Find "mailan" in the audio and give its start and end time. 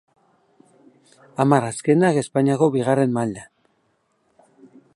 3.19-3.47